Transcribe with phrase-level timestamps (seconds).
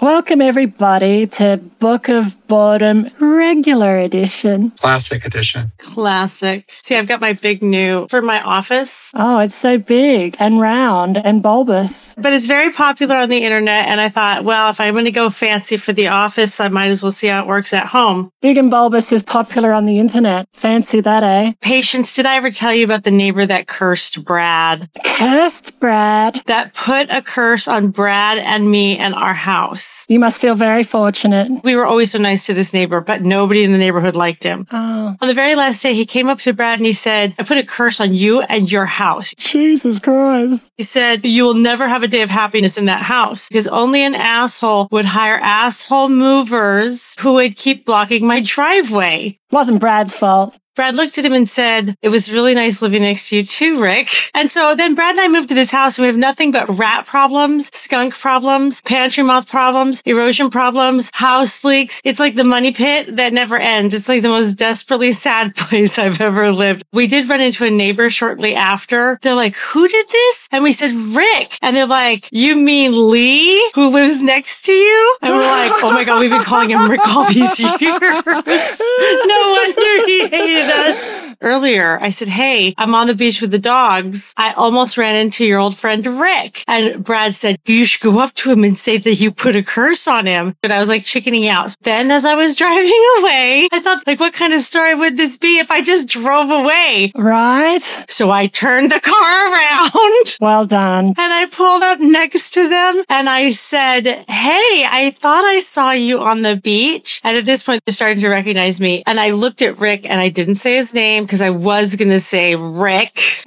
[0.00, 4.70] Welcome, everybody, to Book of Boredom Regular Edition.
[4.72, 5.72] Classic edition.
[5.78, 6.70] Classic.
[6.82, 11.16] See, I've got my big new for my office, Oh, it's so big and round
[11.16, 12.14] and bulbous.
[12.18, 13.86] but it's very popular on the internet.
[13.86, 16.88] And I thought, well, if I'm going to go fancy for the office, I might
[16.88, 18.30] as well see how it works at home.
[18.42, 20.46] Big and bulbous is popular on the internet.
[20.52, 21.52] Fancy that, eh?
[21.60, 24.88] Patience, did I ever tell you about the neighbor that cursed Brad?
[25.04, 26.42] Cursed Brad.
[26.46, 30.04] That put a curse on Brad and me and our house.
[30.08, 31.62] You must feel very fortunate.
[31.64, 34.66] We were always so nice to this neighbor, but nobody in the neighborhood liked him.
[34.72, 37.42] Oh, On the very last day, he came up to Brad and he said, I
[37.44, 39.34] put a curse on you and your house.
[39.36, 40.70] Jesus Christ.
[40.76, 44.02] He said, You will never have a day of happiness in that house because only
[44.02, 49.38] an asshole would hire asshole movers who would keep blocking my driveway.
[49.50, 50.54] Wasn't Brad's fault.
[50.74, 53.80] Brad looked at him and said, It was really nice living next to you too,
[53.80, 54.08] Rick.
[54.34, 56.68] And so then Brad and I moved to this house and we have nothing but
[56.68, 62.00] rat problems, skunk problems, pantry moth problems, erosion problems, house leaks.
[62.04, 63.94] It's like the money pit that never ends.
[63.94, 66.82] It's like the most desperately sad place I've ever lived.
[66.92, 69.20] We did run into a neighbor shortly after.
[69.22, 70.48] They're like, Who did this?
[70.50, 71.56] And we said, Rick.
[71.62, 75.16] And they're like, You mean Lee, who lives next to you?
[75.22, 77.80] And we're like, Oh my God, we've been calling him Rick all these years.
[77.80, 81.24] no wonder he hated us.
[81.40, 84.32] Earlier, I said, Hey, I'm on the beach with the dogs.
[84.36, 86.64] I almost ran into your old friend Rick.
[86.66, 89.62] And Brad said, You should go up to him and say that you put a
[89.62, 90.56] curse on him.
[90.62, 91.74] But I was like chickening out.
[91.82, 95.36] Then, as I was driving away, I thought, like, what kind of story would this
[95.36, 97.12] be if I just drove away?
[97.14, 97.82] Right?
[98.08, 99.90] So I turned the car around.
[100.40, 101.06] Well done.
[101.06, 105.92] And I pulled up next to them and I said, Hey, I thought I saw
[105.92, 107.20] you on the beach.
[107.24, 109.02] And at this point, they're starting to recognize me.
[109.06, 112.10] And I looked at Rick and I didn't say his name because I was going
[112.10, 113.18] to say Rick.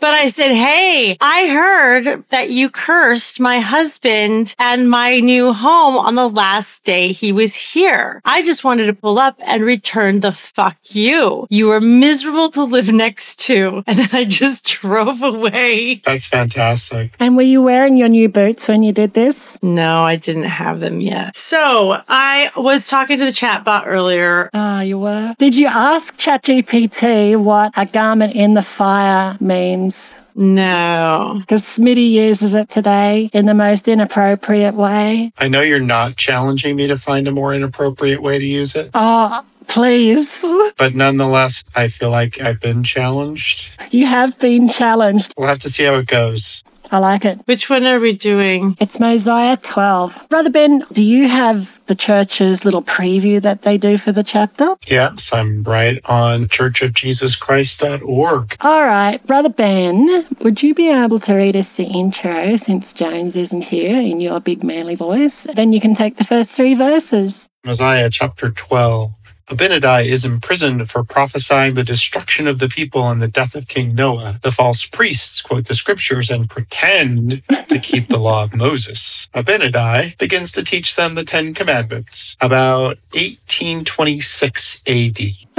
[0.00, 5.96] But I said, Hey, I heard that you cursed my husband and my new home
[5.98, 8.20] on the last day he was here.
[8.24, 11.46] I just wanted to pull up and return the fuck you.
[11.50, 13.82] You were miserable to live next to.
[13.90, 16.00] And then I just drove away.
[16.04, 17.14] That's fantastic.
[17.18, 19.58] and were you wearing your new boots when you did this?
[19.62, 21.34] No, I didn't have them yet.
[21.36, 24.48] So I was talking to the chatbot earlier.
[24.54, 25.34] Ah, you were.
[25.38, 30.20] Did you ask ChatGPT what a garment in the fire means?
[30.34, 31.36] No.
[31.40, 35.32] Because Smitty uses it today in the most inappropriate way.
[35.38, 38.90] I know you're not challenging me to find a more inappropriate way to use it,
[38.94, 40.44] Oh, please.
[40.78, 43.70] but nonetheless, I feel like I've been challenged.
[43.90, 45.34] You have been challenged.
[45.36, 46.62] We'll have to see how it goes.
[46.92, 47.38] I like it.
[47.44, 48.76] Which one are we doing?
[48.80, 50.28] It's Mosiah 12.
[50.28, 54.74] Brother Ben, do you have the church's little preview that they do for the chapter?
[54.88, 58.56] Yes, I'm right on churchofjesuschrist.org.
[58.60, 63.36] All right, Brother Ben, would you be able to read us the intro since Jones
[63.36, 65.46] isn't here in your big manly voice?
[65.54, 67.48] Then you can take the first three verses.
[67.64, 69.12] Mosiah chapter 12.
[69.50, 73.96] Abinadi is imprisoned for prophesying the destruction of the people and the death of King
[73.96, 74.38] Noah.
[74.42, 79.28] The false priests quote the scriptures and pretend to keep the law of Moses.
[79.34, 85.18] Abinadi begins to teach them the Ten Commandments about 1826 AD.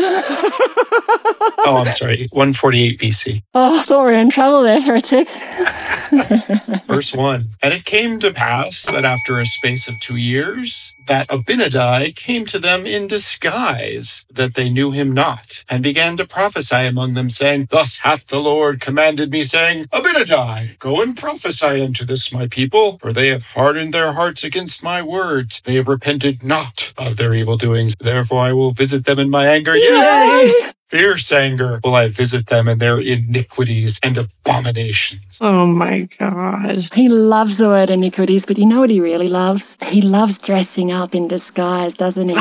[1.58, 3.44] oh, I'm sorry, 148 BC.
[3.54, 5.28] Oh, I thought we were in trouble there for a tick.
[6.88, 11.28] Verse 1 And it came to pass that after a space of two years, that
[11.30, 16.86] Abinadi came to them in disguise, that they knew him not, and began to prophesy
[16.86, 22.06] among them, saying, Thus hath the Lord commanded me, saying, Abinadi, go and prophesy unto
[22.06, 25.62] this my people, for they have hardened their hearts against my words.
[25.62, 27.96] They have repented not of their evil doings.
[28.00, 29.76] Therefore I will visit them in my anger.
[29.76, 30.71] Yea!
[30.92, 35.38] Fierce anger will I visit them in their iniquities and abominations.
[35.40, 36.90] Oh my God.
[36.94, 39.78] He loves the word iniquities, but you know what he really loves?
[39.86, 42.36] He loves dressing up in disguise, doesn't he?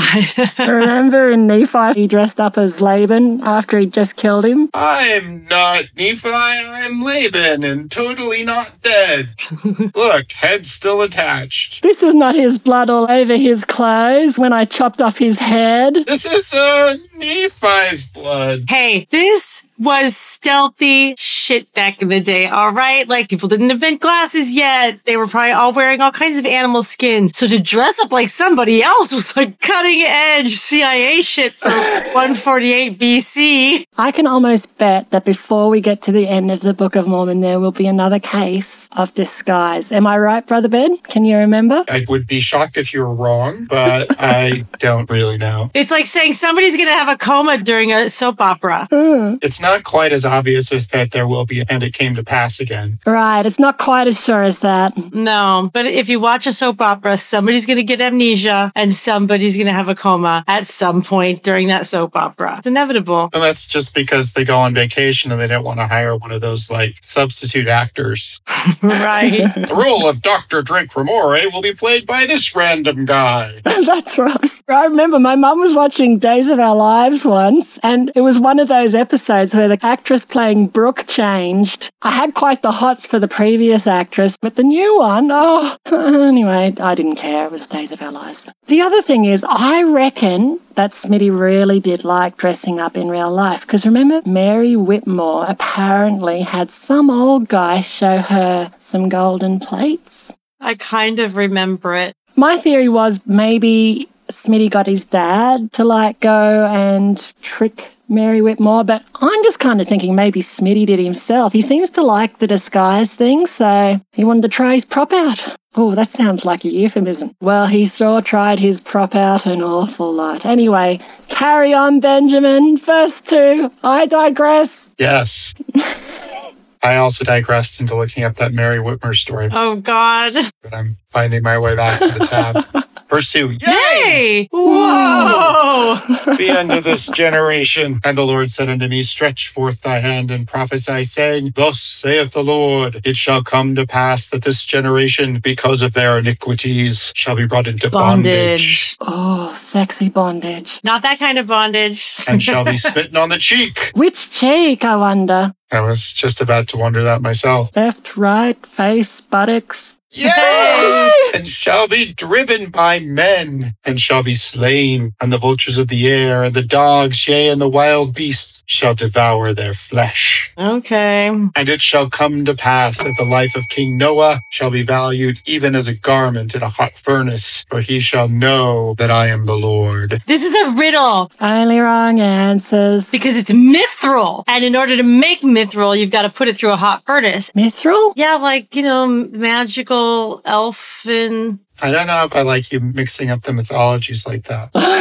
[0.59, 4.69] Remember in Nephi, he dressed up as Laban after he'd just killed him?
[4.75, 9.29] I'm not Nephi, I'm Laban and totally not dead.
[9.95, 11.85] Look, head still attached.
[11.85, 15.95] This is not his blood all over his clothes when I chopped off his head.
[15.95, 18.40] This is uh, Nephi's blood.
[18.69, 23.09] Hey, this was stealthy shit back in the day, all right?
[23.09, 25.01] Like people didn't invent glasses yet.
[25.07, 27.37] They were probably all wearing all kinds of animal skins.
[27.37, 31.69] So to dress up like somebody else was like cutting edge CIA shit for
[32.13, 33.85] 148 BC.
[33.97, 37.09] I can almost bet that before we get to the end of the Book of
[37.09, 39.93] Mormon, there will be another case of disguise.
[39.93, 40.99] Am I right, Brother Ben?
[40.99, 41.85] Can you remember?
[41.89, 45.71] I would be shocked if you were wrong, but I don't really know.
[45.73, 48.87] It's like saying somebody's gonna have a coma during a soap opera.
[48.91, 52.25] It's not not quite as obvious as that there will be, and it came to
[52.25, 52.99] pass again.
[53.07, 53.45] Right.
[53.47, 54.97] It's not quite as sure as that.
[55.13, 59.57] No, but if you watch a soap opera, somebody's going to get amnesia and somebody's
[59.57, 62.57] going to have a coma at some point during that soap opera.
[62.59, 63.31] It's inevitable.
[63.33, 66.33] And that's just because they go on vacation and they don't want to hire one
[66.33, 68.41] of those like substitute actors.
[68.83, 69.31] right.
[69.55, 70.63] the role of Dr.
[70.63, 73.61] Drake Ramoray will be played by this random guy.
[73.65, 74.63] That's right.
[74.69, 78.59] I remember my mum was watching Days of Our Lives once, and it was one
[78.59, 81.91] of those episodes where the actress playing Brooke changed.
[82.01, 86.73] I had quite the hots for the previous actress, but the new one, oh, anyway,
[86.81, 87.45] I didn't care.
[87.45, 88.51] It was Days of Our Lives.
[88.69, 93.31] The other thing is, I reckon that Smitty really did like dressing up in real
[93.31, 93.67] life.
[93.67, 100.35] Because remember, Mary Whitmer apparently had some old guy show her some golden plates.
[100.59, 102.15] I kind of remember it.
[102.35, 108.85] My theory was maybe Smitty got his dad to like go and trick Mary Whitmer,
[108.85, 111.53] but I'm just kind of thinking maybe Smitty did himself.
[111.53, 115.57] He seems to like the disguise thing, so he wanted to try his prop out.
[115.77, 117.37] Oh, that sounds like a euphemism.
[117.41, 120.45] Well, he sure tried his prop out an awful lot.
[120.45, 120.99] Anyway,
[121.29, 122.77] carry on, Benjamin.
[122.79, 123.71] First two.
[123.85, 124.91] I digress.
[124.99, 125.55] Yes.
[126.83, 130.33] I also digressed into looking up that Mary Whitmer story, Oh, God.
[130.63, 132.65] but I'm finding my way back to the tab.
[133.11, 133.51] Verse 2.
[133.51, 133.59] Yay!
[133.67, 134.49] Yay!
[134.53, 135.97] Whoa!
[136.37, 137.99] the end of this generation.
[138.05, 142.31] And the Lord said unto me, Stretch forth thy hand and prophesy, saying, Thus saith
[142.31, 147.35] the Lord, It shall come to pass that this generation, because of their iniquities, shall
[147.35, 148.97] be brought into bondage, Bondage.
[149.01, 150.81] Oh, sexy bondage.
[150.85, 152.17] Not that kind of bondage.
[152.29, 153.91] and shall be smitten on the cheek.
[153.95, 155.53] Which cheek, I wonder?
[155.73, 157.75] I was just about to wonder that myself.
[157.77, 159.97] Left, right, face, buttocks.
[160.13, 161.11] Yay!
[161.35, 166.09] and shall be driven by men, and shall be slain, and the vultures of the
[166.09, 170.53] air, and the dogs, yea, and the wild beasts shall devour their flesh.
[170.59, 171.29] Okay.
[171.29, 175.39] And it shall come to pass that the life of King Noah shall be valued
[175.47, 179.45] even as a garment in a hot furnace, for he shall know that I am
[179.45, 180.23] the Lord.
[180.27, 183.11] This is a riddle Only wrong answers.
[183.11, 184.45] because it's mithril.
[184.47, 187.51] And in order to make mithril, you've got to put it through a hot furnace.
[187.53, 188.13] Mithril?
[188.17, 190.00] Yeah, like, you know, magical
[190.45, 191.61] elfin.
[191.83, 194.71] I don't know if I like you mixing up the mythologies like that.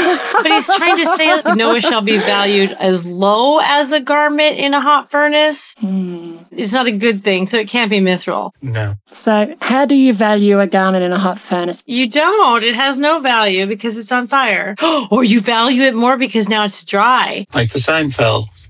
[0.60, 4.58] But he's trying to say that Noah shall be valued as low as a garment
[4.58, 5.76] in a hot furnace.
[5.80, 6.38] Hmm.
[6.52, 8.52] It's not a good thing, so it can't be mithril.
[8.62, 8.96] No.
[9.08, 11.84] So, how do you value a garment in a hot furnace?
[11.86, 12.64] You don't.
[12.64, 14.76] It has no value because it's on fire.
[15.12, 17.46] or you value it more because now it's dry.
[17.54, 18.48] Like the Seinfeld.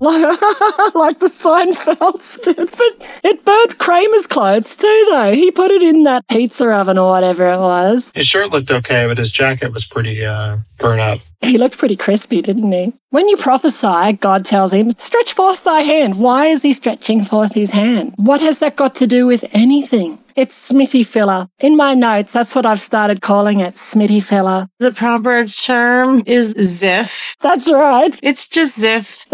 [0.94, 2.56] like the Seinfeld skit.
[2.56, 5.32] But it burned Kramer's clothes too, though.
[5.34, 8.12] He put it in that pizza oven or whatever it was.
[8.14, 11.20] His shirt looked okay, but his jacket was pretty uh, burnt up.
[11.40, 12.92] He looked pretty crispy, didn't he?
[13.12, 16.20] When you prophesy, God tells him, Stretch forth thy hand.
[16.20, 18.14] Why is he stretching forth his hand?
[18.16, 20.20] What has that got to do with anything?
[20.36, 21.48] It's Smitty filler.
[21.58, 24.68] In my notes, that's what I've started calling it Smitty filler.
[24.78, 27.36] The proper term is ziff.
[27.40, 28.18] That's right.
[28.22, 29.28] It's just ziff.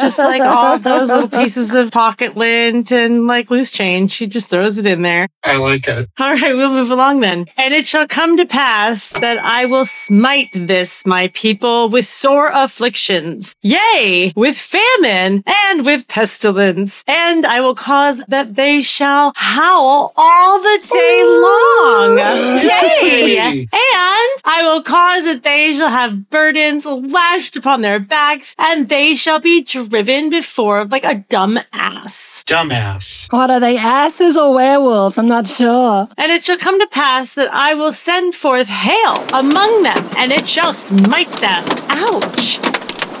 [0.00, 4.10] just like all those little pieces of pocket lint and like loose change.
[4.10, 5.28] She just throws it in there.
[5.44, 6.08] I like it.
[6.18, 7.46] All right, we'll move along then.
[7.56, 12.52] And it shall come to pass that I will smite this, my people, with sore
[12.98, 13.54] afflictions.
[13.62, 17.04] Yea, with famine and with pestilence.
[17.06, 22.18] And I will cause that they shall howl all the day long.
[23.02, 23.34] Yea.
[23.36, 23.60] Yay.
[23.60, 29.14] And I will cause that they shall have burdens lashed upon their backs, and they
[29.14, 32.44] shall be driven before like a dumb ass.
[32.46, 33.32] Dumbass.
[33.32, 35.18] What are they, asses or werewolves?
[35.18, 36.08] I'm not sure.
[36.16, 40.32] And it shall come to pass that I will send forth hail among them, and
[40.32, 41.64] it shall smite them.
[41.88, 42.58] Ouch!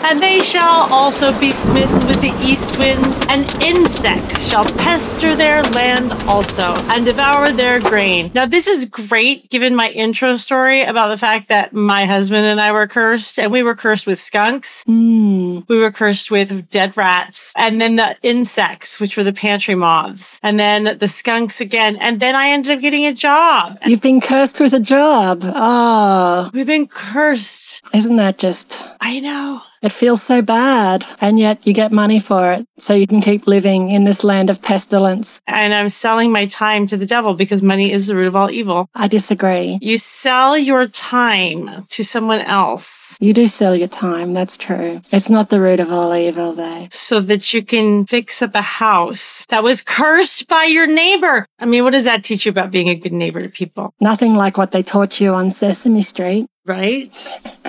[0.00, 5.62] And they shall also be smitten with the east wind, and insects shall pester their
[5.62, 8.30] land also, and devour their grain.
[8.34, 12.60] Now, this is great given my intro story about the fact that my husband and
[12.60, 14.82] I were cursed, and we were cursed with skunks.
[14.84, 15.60] Hmm.
[15.68, 20.38] We were cursed with dead rats, and then the insects, which were the pantry moths,
[20.42, 21.96] and then the skunks again.
[22.00, 23.76] And then I ended up getting a job.
[23.84, 25.42] You've been cursed with a job.
[25.44, 27.82] Oh, We've been cursed.
[27.92, 28.82] isn't that just.
[29.00, 29.62] I know.
[29.80, 33.46] It feels so bad, and yet you get money for it, so you can keep
[33.46, 35.40] living in this land of pestilence.
[35.46, 38.50] And I'm selling my time to the devil because money is the root of all
[38.50, 38.88] evil.
[38.94, 39.78] I disagree.
[39.80, 45.00] You sell your time to someone else You do sell your time, that's true.
[45.12, 46.88] It's not the root of all evil, though.
[46.90, 51.46] so that you can fix up a house that was cursed by your neighbor.
[51.58, 53.94] I mean, what does that teach you about being a good neighbor to people?
[54.00, 56.46] Nothing like what they taught you on Sesame Street.
[56.68, 57.16] Right?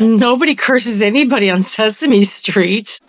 [0.01, 3.00] Nobody curses anybody on Sesame Street.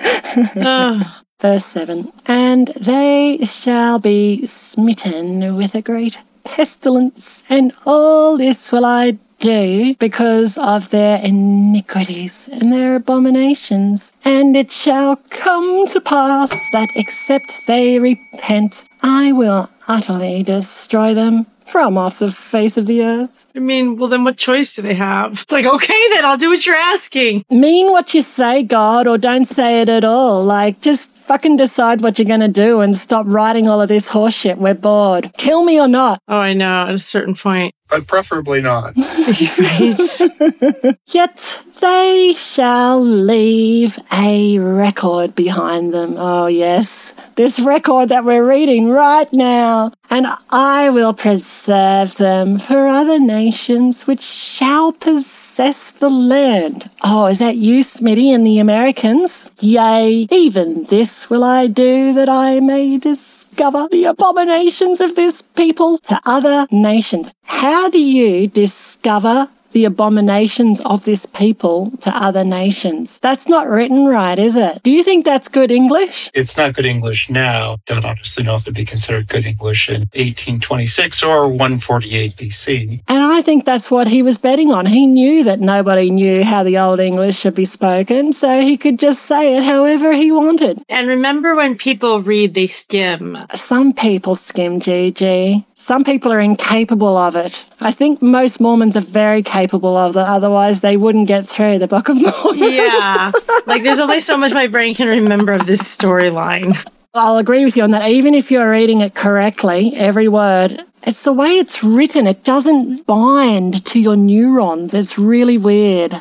[1.41, 8.85] Verse 7 And they shall be smitten with a great pestilence, and all this will
[8.85, 14.15] I do because of their iniquities and their abominations.
[14.25, 21.47] And it shall come to pass that except they repent, I will utterly destroy them
[21.71, 23.47] from off the face of the earth.
[23.55, 25.33] I mean, well, then what choice do they have?
[25.33, 27.45] It's like, okay, then I'll do what you're asking.
[27.51, 30.45] Mean what you say, God, or don't say it at all.
[30.45, 34.11] Like, just fucking decide what you're going to do and stop writing all of this
[34.11, 34.57] horseshit.
[34.57, 35.33] We're bored.
[35.35, 36.21] Kill me or not.
[36.27, 37.75] Oh, I know, at a certain point.
[37.89, 38.95] But preferably not.
[41.07, 46.15] Yet they shall leave a record behind them.
[46.17, 47.13] Oh, yes.
[47.37, 49.93] This record that we're reading right now.
[50.11, 56.91] And I will preserve them for other nations which shall possess the land.
[57.03, 59.51] Oh, is that you, Smitty, and the Americans?
[59.61, 65.99] Yea, even this will I do that I may discover the abominations of this people
[65.99, 67.33] to other nations.
[67.45, 73.19] How do you discover the abominations of this people to other nations.
[73.21, 74.83] That's not written right, is it?
[74.83, 76.31] Do you think that's good English?
[76.35, 77.79] It's not good English now.
[77.87, 83.03] Don't honestly know if it'd be considered good English in 1826 or 148 BC.
[83.09, 84.87] And I think that's what he was betting on.
[84.87, 88.99] He knew that nobody knew how the Old English should be spoken, so he could
[88.99, 90.83] just say it however he wanted.
[90.89, 93.39] And remember when people read, they skim.
[93.55, 95.65] Some people skim GG.
[95.81, 97.65] Some people are incapable of it.
[97.81, 101.89] I think most Mormons are very capable of it, otherwise they wouldn't get through the
[101.89, 102.75] Book of Mormon.
[102.75, 103.33] Yeah.
[103.65, 106.77] like there's only so much my brain can remember of this storyline.
[107.15, 108.07] I'll agree with you on that.
[108.11, 112.27] Even if you're reading it correctly, every word, it's the way it's written.
[112.27, 114.93] It doesn't bind to your neurons.
[114.93, 116.21] It's really weird.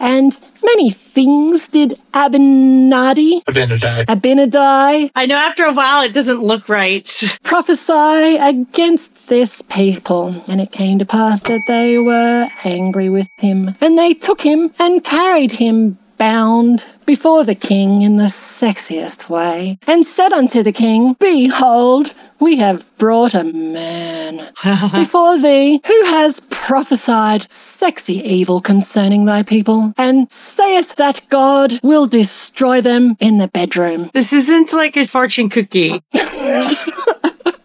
[0.00, 4.06] And many things did Abinadi, Abinadi.
[4.06, 7.06] Abinadi, I know after a while it doesn't look right.
[7.42, 10.42] prophesy against this people.
[10.48, 13.76] And it came to pass that they were angry with him.
[13.80, 19.76] And they took him and carried him bound before the king in the sexiest way,
[19.84, 24.52] and said unto the king, Behold, we have brought a man
[24.94, 32.06] before thee who has prophesied sexy evil concerning thy people, and saith that God will
[32.06, 34.10] destroy them in the bedroom.
[34.14, 36.00] This isn't like a fortune cookie.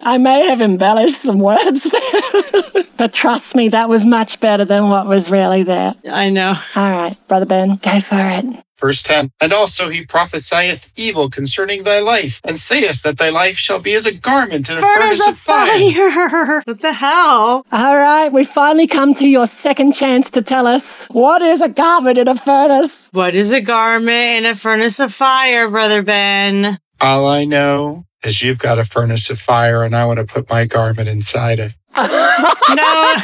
[0.02, 4.90] I may have embellished some words there, but trust me, that was much better than
[4.90, 5.94] what was really there.
[6.10, 6.56] I know.
[6.76, 8.65] All right, Brother Ben, go for it.
[8.80, 13.58] Verse 10 And also he prophesieth evil concerning thy life, and sayest that thy life
[13.58, 16.62] shall be as a garment in a furnace, of fire.
[16.66, 17.66] What the hell?
[17.72, 21.70] All right, we finally come to your second chance to tell us what is a
[21.70, 23.10] garment in a furnace?
[23.12, 26.80] What is a garment in a furnace of fire, Brother Ben?
[27.02, 30.50] All I know is you've got a furnace of fire, and I want to put
[30.50, 31.76] my garment inside it.
[31.98, 33.16] No.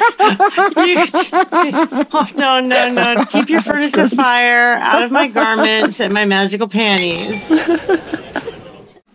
[0.86, 1.06] You-
[2.14, 3.26] oh, no, no, no.
[3.30, 7.50] Keep your furnace of fire out of my garments and my magical panties.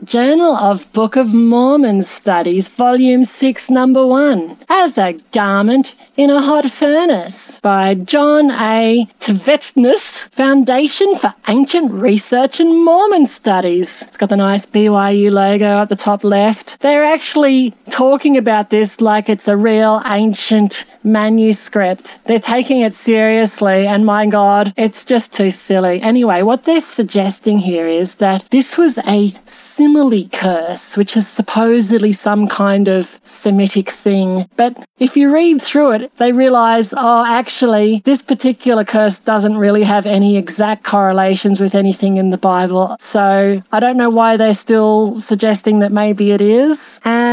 [0.06, 4.58] Journal of Book of Mormon Studies, Volume 6, Number 1.
[4.68, 9.08] As a Garment in a Hot Furnace by John A.
[9.18, 14.02] Tvedtnes, Foundation for Ancient Research and Mormon Studies.
[14.02, 16.78] It's got the nice BYU logo at the top left.
[16.82, 22.18] They're actually talking about this like it's a real ancient manuscript.
[22.25, 26.02] They're taking it seriously, and my God, it's just too silly.
[26.02, 32.12] Anyway, what they're suggesting here is that this was a simile curse, which is supposedly
[32.12, 34.48] some kind of Semitic thing.
[34.56, 39.84] But if you read through it, they realize, oh, actually, this particular curse doesn't really
[39.84, 42.96] have any exact correlations with anything in the Bible.
[42.98, 47.00] So I don't know why they're still suggesting that maybe it is.
[47.04, 47.25] And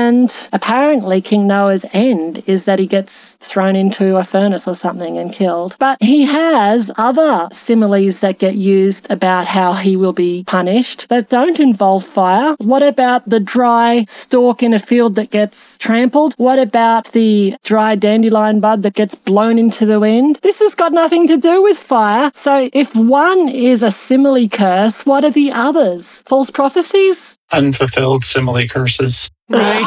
[0.51, 5.31] apparently, King Noah's end is that he gets thrown into a furnace or something and
[5.31, 5.75] killed.
[5.79, 11.29] But he has other similes that get used about how he will be punished that
[11.29, 12.55] don't involve fire.
[12.59, 16.33] What about the dry stalk in a field that gets trampled?
[16.35, 20.39] What about the dry dandelion bud that gets blown into the wind?
[20.41, 22.31] This has got nothing to do with fire.
[22.33, 26.23] So if one is a simile curse, what are the others?
[26.23, 27.37] False prophecies?
[27.53, 29.29] Unfulfilled simile curses.
[29.49, 29.83] Right.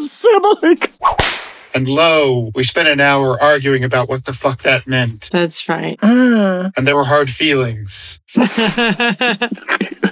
[0.00, 0.76] simile.
[1.72, 5.28] And lo, we spent an hour arguing about what the fuck that meant.
[5.30, 5.98] That's right.
[6.02, 6.70] Ah.
[6.76, 8.19] And there were hard feelings.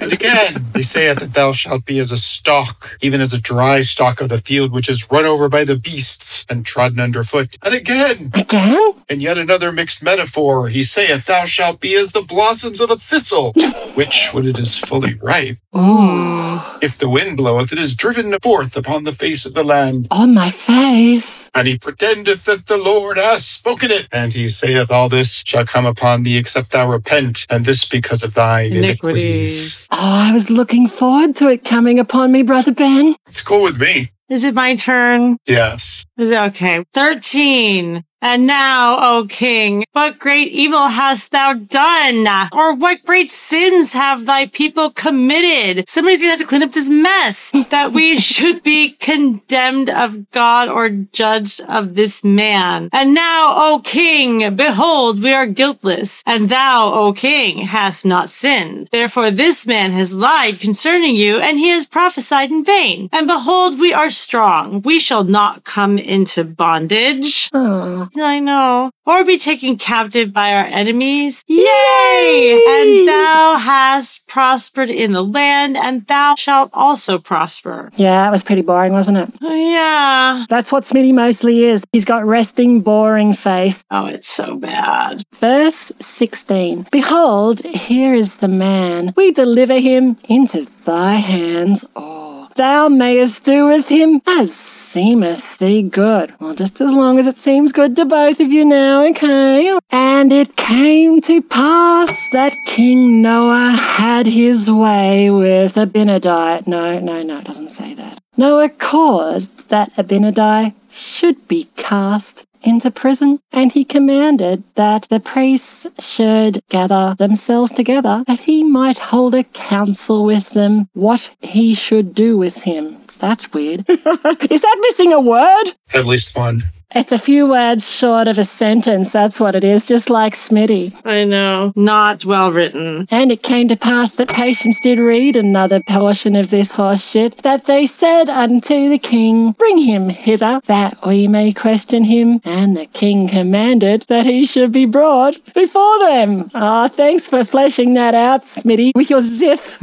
[0.00, 3.82] And again, he saith that thou shalt be as a stalk, even as a dry
[3.82, 6.46] stalk of the field, which is run over by the beasts.
[6.48, 7.56] and trodden underfoot.
[7.62, 8.92] And again, Again?
[9.08, 12.96] in yet another mixed metaphor, he saith, Thou shalt be as the blossoms of a
[12.96, 13.52] thistle,
[13.94, 16.60] which, when it is fully ripe, Ooh.
[16.80, 20.06] if the wind bloweth, it is driven forth upon the face of the land.
[20.12, 21.50] On my face.
[21.54, 24.06] And he pretendeth that the Lord hath spoken it.
[24.12, 28.07] And he saith, All this shall come upon thee, except thou repent, and this because
[28.10, 28.84] of thine iniquities.
[28.84, 29.88] Iniquities.
[29.92, 33.14] Oh, I was looking forward to it coming upon me, Brother Ben.
[33.26, 34.12] It's cool with me.
[34.28, 35.38] Is it my turn?
[35.46, 36.04] Yes.
[36.18, 36.84] Is it okay?
[36.92, 38.04] 13.
[38.20, 42.26] And now, O king, what great evil hast thou done?
[42.52, 45.88] Or what great sins have thy people committed?
[45.88, 50.68] Somebody's gonna have to clean up this mess that we should be condemned of God
[50.68, 52.88] or judged of this man.
[52.92, 58.88] And now, O king, behold, we are guiltless, and thou, O king, hast not sinned.
[58.90, 63.08] Therefore, this man has lied concerning you, and he has prophesied in vain.
[63.12, 64.82] And behold, we are strong.
[64.82, 67.48] We shall not come into bondage.
[67.52, 68.07] Oh.
[68.16, 68.90] I know.
[69.06, 71.42] Or be taken captive by our enemies.
[71.48, 71.56] Yay!
[71.56, 72.62] Yay!
[72.68, 77.90] And thou hast prospered in the land, and thou shalt also prosper.
[77.96, 79.30] Yeah, that was pretty boring, wasn't it?
[79.40, 80.44] Yeah.
[80.48, 81.84] That's what Smitty mostly is.
[81.92, 83.82] He's got resting, boring face.
[83.90, 85.22] Oh, it's so bad.
[85.40, 89.12] Verse 16 Behold, here is the man.
[89.16, 91.84] We deliver him into thy hands.
[91.96, 92.17] Oh.
[92.58, 96.34] Thou mayest do with him as seemeth thee good.
[96.40, 99.78] Well, just as long as it seems good to both of you now, okay?
[99.92, 106.66] And it came to pass that King Noah had his way with Abinadi.
[106.66, 108.18] No, no, no, it doesn't say that.
[108.36, 115.86] Noah caused that Abinadi should be cast into prison, and he commanded that the priests
[115.98, 122.14] should gather themselves together, that he might hold a council with them what he should
[122.14, 122.98] do with him.
[123.18, 123.80] That's weird.
[123.88, 125.74] Is that missing a word?
[125.92, 126.64] At least one.
[126.94, 130.94] It's a few words short of a sentence, that's what it is, just like Smitty.
[131.04, 131.70] I know.
[131.76, 133.06] Not well written.
[133.10, 137.42] And it came to pass that Patience did read another portion of this horse shit,
[137.42, 142.40] that they said unto the king, Bring him hither, that we may question him.
[142.42, 146.50] And the king commanded that he should be brought before them.
[146.54, 149.76] Ah, thanks for fleshing that out, Smitty, with your ziff.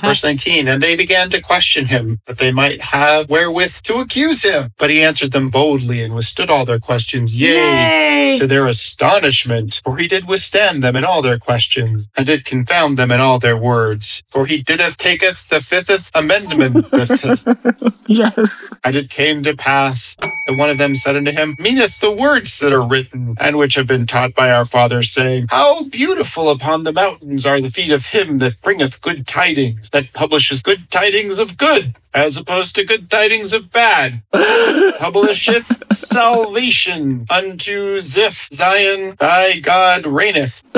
[0.00, 4.44] Verse 19, and they began to question him, that they might have wherewith to accuse
[4.44, 4.72] him.
[4.78, 8.38] But he answered them boldly and withstood all their questions, yea, Yay!
[8.38, 9.80] to their astonishment.
[9.84, 13.38] For he did withstand them in all their questions, and did confound them in all
[13.38, 14.22] their words.
[14.28, 16.86] For he diddeth taketh the fifth amendment,
[18.06, 18.70] yes.
[18.84, 20.16] and it came to pass
[20.46, 23.74] that one of them said unto him, Meaneth the words that are written, and which
[23.74, 27.90] have been taught by our fathers, saying, How beautiful upon the mountains are the feet
[27.90, 32.84] of him that bringeth good tidings, that publisheth good tidings of good, as opposed to
[32.84, 34.22] good tidings of bad.
[34.98, 40.62] Publisheth salvation unto Ziph, Zion, thy God reigneth.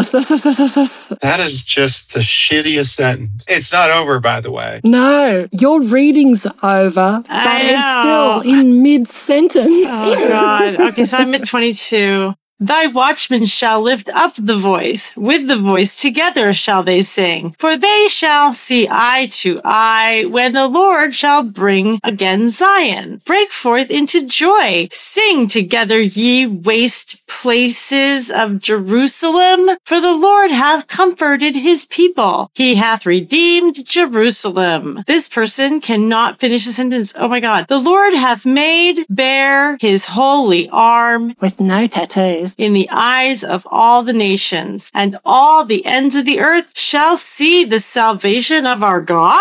[1.20, 3.44] That is just the shittiest sentence.
[3.48, 4.81] It's not over, by the way.
[4.83, 9.68] No, your reading's over, but I it's still in mid sentence.
[9.70, 10.81] Oh God.
[10.88, 12.33] Okay, so I'm at 22.
[12.61, 15.16] Thy watchmen shall lift up the voice.
[15.16, 17.55] With the voice together shall they sing.
[17.57, 23.21] For they shall see eye to eye when the Lord shall bring again Zion.
[23.25, 24.88] Break forth into joy.
[24.90, 29.68] Sing together, ye waste places of Jerusalem.
[29.85, 32.51] For the Lord hath comforted his people.
[32.55, 35.05] He hath redeemed Jerusalem.
[35.07, 37.14] This person cannot finish the sentence.
[37.16, 37.68] Oh my God.
[37.68, 42.47] The Lord hath made bare his holy arm With no tattoos.
[42.56, 47.16] In the eyes of all the nations, and all the ends of the earth shall
[47.16, 49.38] see the salvation of our God?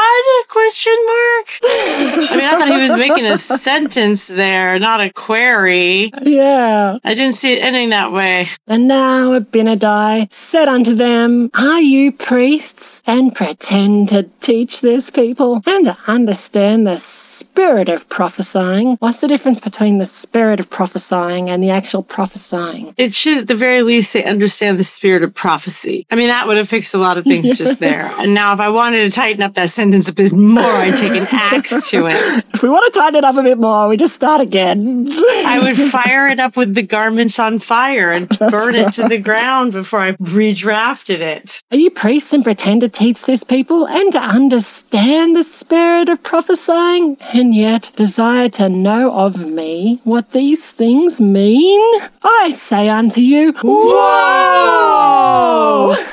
[0.49, 1.47] Question mark.
[1.63, 6.11] I mean, I thought he was making a sentence there, not a query.
[6.21, 6.97] Yeah.
[7.03, 8.49] I didn't see it ending that way.
[8.67, 15.61] And now Abinadi said unto them, Are you priests, and pretend to teach this people,
[15.65, 18.95] and to understand the spirit of prophesying?
[18.97, 22.93] What's the difference between the spirit of prophesying and the actual prophesying?
[22.97, 26.07] It should, at the very least, say understand the spirit of prophecy.
[26.09, 28.03] I mean, that would have fixed a lot of things just there.
[28.19, 31.19] And now, if I wanted to tighten up that sentence a bit more, I'd take
[31.19, 32.45] an axe to it.
[32.57, 35.09] If we want to tighten it up a bit more, we just start again.
[35.11, 39.19] I would fire it up with the garments on fire and burn it to the
[39.19, 41.61] ground before I redrafted it.
[41.69, 46.23] Are you priests and pretend to teach this people and to understand the spirit of
[46.23, 51.79] prophesying, and yet desire to know of me what these things mean?
[52.23, 53.95] I say unto you, Whoa!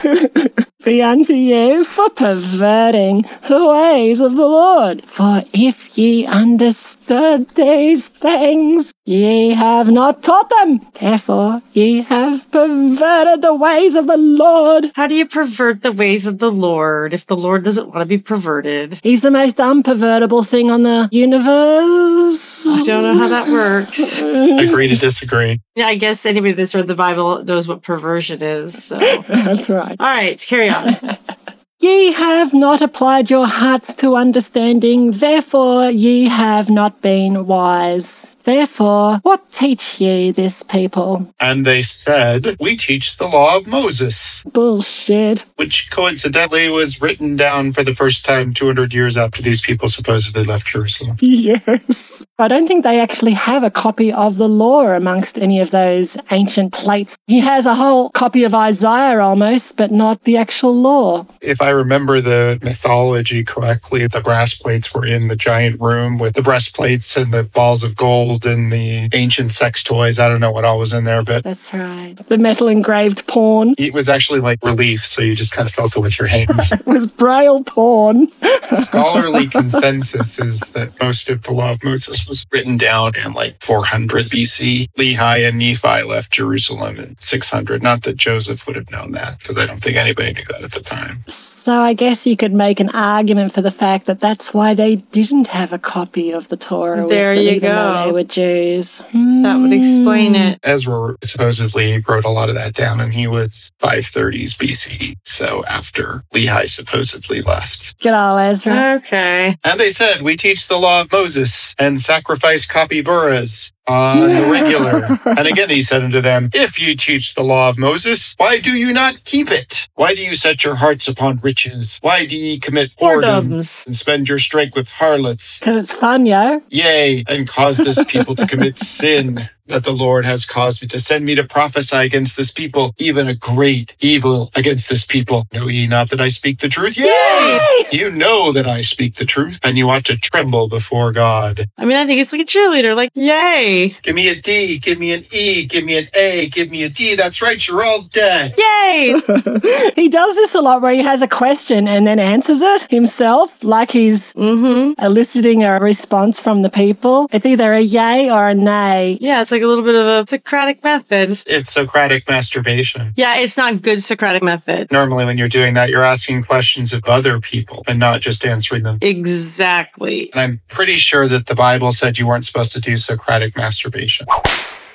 [0.84, 5.04] be unto you for perverting the ways of the Lord.
[5.06, 10.86] For if ye understood these things, ye have not taught them.
[11.00, 14.90] Therefore, ye have perverted the ways of the Lord.
[14.94, 18.06] How do you pervert the ways of the Lord if the Lord doesn't want to
[18.06, 19.00] be perverted?
[19.02, 22.66] He's the most unpervertible thing on the universe.
[22.68, 24.20] I don't know how that works.
[24.22, 25.60] Agree to disagree.
[25.76, 28.84] Yeah, I guess anybody that's read the Bible knows what perversion is.
[28.84, 28.98] So.
[29.28, 29.96] That's right.
[29.98, 30.73] All right, carry on.
[31.80, 38.33] Ye have not applied your hearts to understanding, therefore ye have not been wise.
[38.44, 41.32] Therefore, what teach ye this people?
[41.40, 45.46] And they said, We teach the law of Moses, Bullshit.
[45.56, 50.44] which coincidentally was written down for the first time 200 years after these people supposedly
[50.44, 51.16] left Jerusalem.
[51.20, 52.24] Yes.
[52.38, 56.16] I don't think they actually have a copy of the law amongst any of those
[56.30, 57.16] ancient plates.
[57.26, 61.26] He has a whole copy of Isaiah almost, but not the actual law.
[61.40, 66.34] If I remember the mythology correctly, the brass plates were in the giant room with
[66.34, 70.18] the breastplates and the balls of gold and the ancient sex toys.
[70.18, 72.14] I don't know what all was in there, but That's right.
[72.28, 73.74] The metal engraved porn.
[73.78, 76.72] it was actually like relief, so you just kind of felt it with your hands.
[76.84, 78.26] It was braille porn.
[78.70, 83.60] Scholarly consensus is that most of the law of Moses was written down in like
[83.62, 84.88] 400 BC.
[84.96, 87.82] Lehi and Nephi left Jerusalem in 600.
[87.82, 90.72] Not that Joseph would have known that, because I don't think anybody knew that at
[90.72, 91.22] the time.
[91.28, 94.96] So I guess you could make an argument for the fact that that's why they
[94.96, 97.06] didn't have a copy of the Torah.
[97.06, 98.98] There that you even though they were Jews.
[99.12, 100.40] That would explain hmm.
[100.40, 100.60] it.
[100.62, 106.24] Ezra supposedly wrote a lot of that down, and he was 530s BC, so after
[106.34, 107.98] Lehi supposedly left.
[108.00, 108.94] Good old Ezra.
[108.96, 109.56] Okay.
[109.64, 115.36] And they said, We teach the law of Moses and sacrifice capybaras on the regular.
[115.38, 118.72] and again he said unto them, If you teach the law of Moses, why do
[118.72, 119.88] you not keep it?
[119.94, 121.98] Why do you set your hearts upon riches?
[122.02, 123.86] Why do ye commit whoredom Whoredoms.
[123.86, 125.58] and spend your strength with harlots?
[125.60, 126.62] Because it's fun, yo.
[126.70, 129.48] Yea, and cause this people to commit sin.
[129.66, 133.26] That the Lord has caused me to send me to prophesy against this people, even
[133.28, 135.46] a great evil against this people.
[135.54, 136.98] Know ye not that I speak the truth?
[136.98, 137.60] Yea!
[137.90, 141.68] You know that I speak the truth, and you ought to tremble before God.
[141.78, 142.94] I mean, I think it's like a cheerleader.
[142.94, 146.70] Like, yay, Give me a D, give me an E, give me an A, give
[146.70, 147.14] me a D.
[147.14, 148.54] That's right, you're all dead.
[148.58, 149.20] yay.
[149.94, 153.62] He does this a lot where he has a question and then answers it himself,
[153.62, 154.92] like he's mm-hmm.
[155.02, 157.28] eliciting a response from the people.
[157.32, 159.18] It's either a yay or a nay.
[159.20, 161.40] Yeah, it's like a little bit of a Socratic method.
[161.46, 163.12] It's Socratic masturbation.
[163.16, 164.90] Yeah, it's not good Socratic method.
[164.90, 168.82] Normally, when you're doing that, you're asking questions of other people and not just answering
[168.82, 168.98] them.
[169.00, 170.32] Exactly.
[170.32, 174.26] And I'm pretty sure that the Bible said you weren't supposed to do Socratic masturbation.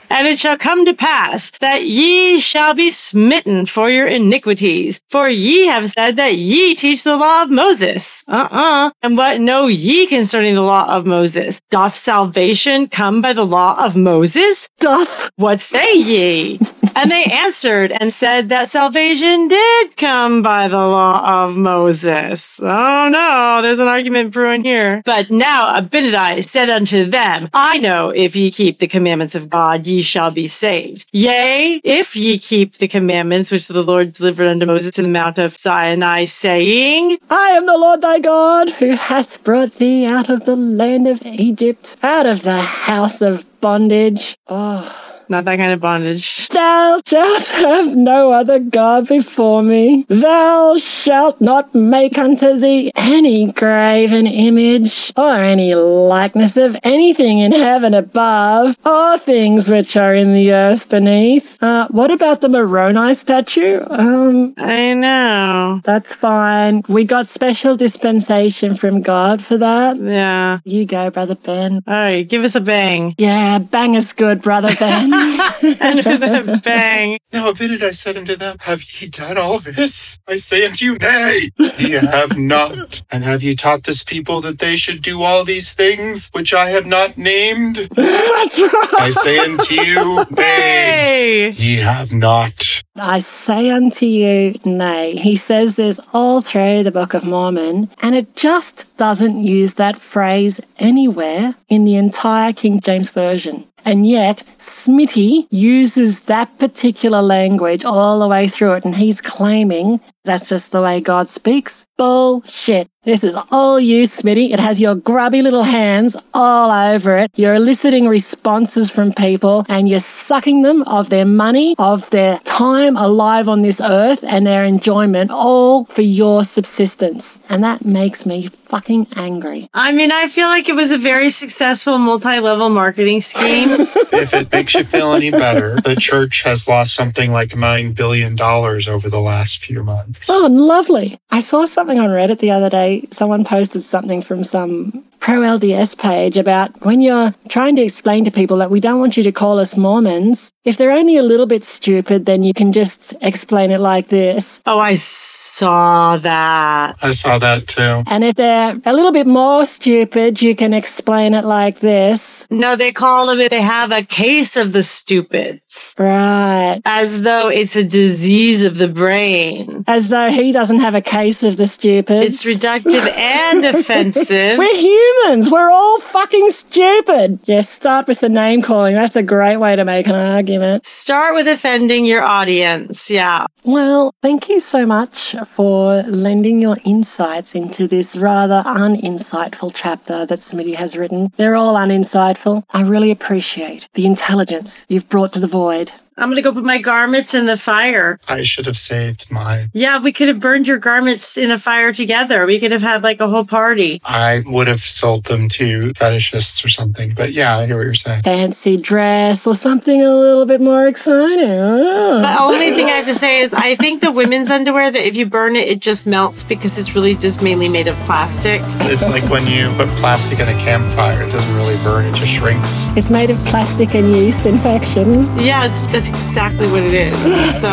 [0.09, 5.01] And it shall come to pass that ye shall be smitten for your iniquities.
[5.09, 8.23] For ye have said that ye teach the law of Moses.
[8.27, 8.91] Uh-uh.
[9.01, 11.61] And what know ye concerning the law of Moses?
[11.69, 14.69] Doth salvation come by the law of Moses?
[14.79, 15.29] Doth.
[15.35, 16.59] What say ye?
[16.95, 22.59] and they answered and said that salvation did come by the law of Moses.
[22.61, 25.01] Oh no, there's an argument brewing here.
[25.05, 29.87] But now Abinadi said unto them, I know if ye keep the commandments of God,
[29.87, 31.05] ye shall be saved.
[31.11, 35.37] Yea, if ye keep the commandments which the Lord delivered unto Moses in the Mount
[35.37, 40.45] of Sinai, saying, I am the Lord thy God, who hath brought thee out of
[40.45, 44.37] the land of Egypt, out of the house of bondage.
[44.47, 45.08] Oh.
[45.29, 46.47] Not that kind of bondage.
[46.49, 50.05] Thou shalt have no other God before me.
[50.07, 57.51] Thou shalt not make unto thee any graven image, or any likeness of anything in
[57.51, 61.61] heaven above, or things which are in the earth beneath.
[61.61, 63.81] Uh, what about the Moroni statue?
[63.89, 65.81] Um, I know.
[65.83, 66.81] that's fine.
[66.87, 69.97] We got special dispensation from God for that.
[69.97, 70.59] Yeah.
[70.63, 71.81] You go, Brother Ben.
[71.87, 73.15] All right, give us a bang.
[73.17, 75.09] Yeah, bang is good, Brother Ben.
[75.79, 77.17] and with a bang.
[77.31, 80.19] Now Abinadi said unto them, Have ye done all this?
[80.27, 83.03] I say unto you, Nay, ye have not.
[83.11, 86.69] And have ye taught this people that they should do all these things which I
[86.69, 87.75] have not named?
[87.95, 88.93] That's right.
[88.99, 91.49] I say unto you, Nay, Hey!
[91.51, 92.83] ye have not.
[92.95, 95.15] I say unto you, nay.
[95.15, 99.95] He says this all through the Book of Mormon, and it just doesn't use that
[99.97, 103.65] phrase anywhere in the entire King James Version.
[103.85, 109.99] And yet, Smitty uses that particular language all the way through it, and he's claiming
[110.23, 111.87] that's just the way God speaks.
[111.97, 112.87] Bullshit.
[113.03, 114.51] This is all you, Smitty.
[114.51, 117.31] It has your grubby little hands all over it.
[117.35, 122.97] You're eliciting responses from people and you're sucking them of their money, of their time
[122.97, 127.39] alive on this earth and their enjoyment, all for your subsistence.
[127.47, 129.69] And that makes me fucking angry.
[129.73, 133.68] I mean, I feel like it was a very successful multi level marketing scheme.
[133.69, 138.39] If it makes you feel any better, the church has lost something like $9 billion
[138.39, 140.29] over the last few months.
[140.29, 141.19] Oh, lovely.
[141.31, 143.07] I saw something on Reddit the other day.
[143.11, 148.31] Someone posted something from some pro LDS page about when you're trying to explain to
[148.31, 150.51] people that we don't want you to call us Mormons.
[150.65, 154.61] If they're only a little bit stupid, then you can just explain it like this.
[154.65, 156.95] Oh, I saw that.
[157.01, 158.03] I saw that too.
[158.07, 162.47] And if they're a little bit more stupid, you can explain it like this.
[162.49, 163.49] No, they call them it.
[163.49, 165.95] They have a case of the stupids.
[165.97, 166.79] Right.
[166.85, 169.83] As though it's a disease of the brain.
[169.87, 172.45] As though he doesn't have a case of the stupids.
[172.45, 174.57] It's reductive and offensive.
[174.57, 174.75] We're
[175.09, 175.49] humans.
[175.49, 177.39] We're all fucking stupid.
[177.45, 178.95] Yes, start with the name calling.
[178.95, 180.85] That's a great way to make an argument.
[180.85, 183.09] Start with offending your audience.
[183.09, 183.45] Yeah.
[183.63, 190.39] Well, thank you so much for lending your insights into this rather uninsightful chapter that
[190.39, 191.29] Smitty has written.
[191.37, 192.63] They're all uninsightful.
[192.71, 195.91] I really appreciate the intelligence you've brought to the void.
[196.19, 198.19] I'm going to go put my garments in the fire.
[198.27, 199.69] I should have saved mine.
[199.73, 202.45] Yeah, we could have burned your garments in a fire together.
[202.45, 204.01] We could have had like a whole party.
[204.03, 207.13] I would have sold them to fetishists or something.
[207.15, 208.23] But yeah, I hear what you're saying.
[208.23, 211.47] Fancy dress or something a little bit more exciting.
[211.47, 215.15] The only thing I have to say is I think the women's underwear that if
[215.15, 218.61] you burn it, it just melts because it's really just mainly made of plastic.
[218.91, 222.31] It's like when you put plastic in a campfire, it doesn't really burn, it just
[222.31, 222.87] shrinks.
[222.97, 225.33] It's made of plastic and yeast infections.
[225.33, 227.61] Yeah, it's, that's exactly what it is.
[227.61, 227.67] So,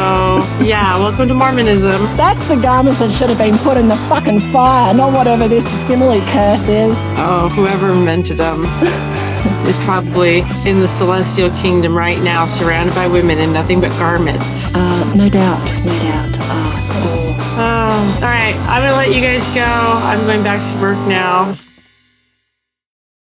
[0.63, 2.01] yeah, welcome to Mormonism.
[2.17, 5.67] That's the garments that should have been put in the fucking fire, not whatever this
[5.87, 6.99] simile curse is.
[7.17, 8.65] Oh, whoever invented them
[9.67, 14.75] is probably in the celestial kingdom right now, surrounded by women in nothing but garments.
[14.75, 16.37] Uh, no doubt, no doubt.
[16.41, 17.37] Uh, oh.
[17.59, 18.55] Oh, all right.
[18.69, 19.63] I'm to let you guys go.
[19.63, 21.57] I'm going back to work now.